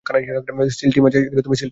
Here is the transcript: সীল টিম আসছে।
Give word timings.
সীল 0.77 0.89
টিম 0.95 1.03
আসছে। 1.05 1.65